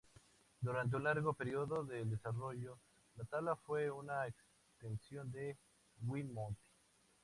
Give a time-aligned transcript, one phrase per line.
[0.61, 2.79] Durante un largo período del desarrollo,
[3.17, 5.55] la tabla fue una extensión del
[6.07, 6.57] WiiMote.